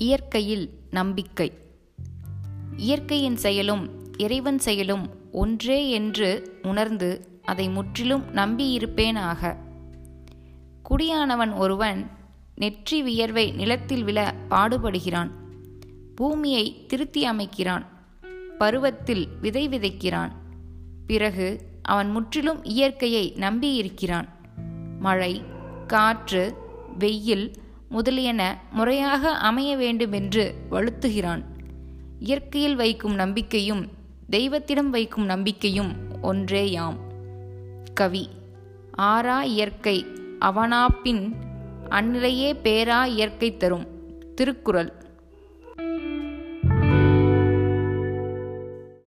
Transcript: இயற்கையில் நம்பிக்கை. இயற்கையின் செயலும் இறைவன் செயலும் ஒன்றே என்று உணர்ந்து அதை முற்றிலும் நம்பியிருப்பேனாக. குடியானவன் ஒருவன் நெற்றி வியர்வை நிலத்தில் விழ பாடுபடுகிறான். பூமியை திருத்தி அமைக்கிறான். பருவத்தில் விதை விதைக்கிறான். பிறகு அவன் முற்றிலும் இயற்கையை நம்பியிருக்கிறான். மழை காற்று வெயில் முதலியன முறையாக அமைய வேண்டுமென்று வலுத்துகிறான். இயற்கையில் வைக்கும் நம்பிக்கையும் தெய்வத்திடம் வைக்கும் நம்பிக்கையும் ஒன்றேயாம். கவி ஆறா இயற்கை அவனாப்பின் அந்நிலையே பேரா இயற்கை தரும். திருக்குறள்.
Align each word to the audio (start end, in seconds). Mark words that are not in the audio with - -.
இயற்கையில் 0.00 0.70
நம்பிக்கை. 0.90 1.52
இயற்கையின் 2.76 3.36
செயலும் 3.36 3.90
இறைவன் 4.18 4.58
செயலும் 4.58 5.10
ஒன்றே 5.32 5.90
என்று 5.90 6.58
உணர்ந்து 6.62 7.40
அதை 7.44 7.68
முற்றிலும் 7.68 8.22
நம்பியிருப்பேனாக. 8.34 9.56
குடியானவன் 10.82 11.56
ஒருவன் 11.56 12.10
நெற்றி 12.54 13.02
வியர்வை 13.02 13.50
நிலத்தில் 13.50 14.04
விழ 14.04 14.34
பாடுபடுகிறான். 14.50 15.30
பூமியை 16.14 16.86
திருத்தி 16.86 17.30
அமைக்கிறான். 17.30 17.86
பருவத்தில் 18.58 19.28
விதை 19.40 19.68
விதைக்கிறான். 19.68 20.32
பிறகு 21.06 21.60
அவன் 21.82 22.10
முற்றிலும் 22.10 22.64
இயற்கையை 22.64 23.32
நம்பியிருக்கிறான். 23.36 24.28
மழை 25.00 25.42
காற்று 25.86 26.54
வெயில் 26.98 27.52
முதலியன 27.92 28.58
முறையாக 28.70 29.30
அமைய 29.30 29.76
வேண்டுமென்று 29.76 30.54
வலுத்துகிறான். 30.70 31.42
இயற்கையில் 32.18 32.76
வைக்கும் 32.76 33.14
நம்பிக்கையும் 33.14 33.88
தெய்வத்திடம் 34.32 34.90
வைக்கும் 34.90 35.24
நம்பிக்கையும் 35.24 35.92
ஒன்றேயாம். 36.22 36.96
கவி 37.94 38.28
ஆறா 38.98 39.42
இயற்கை 39.42 40.06
அவனாப்பின் 40.40 41.32
அந்நிலையே 41.90 42.54
பேரா 42.62 43.06
இயற்கை 43.06 43.56
தரும். 43.56 43.86
திருக்குறள். 44.34 44.92